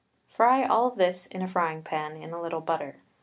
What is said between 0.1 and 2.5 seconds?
Fry all this in a frying pan, in a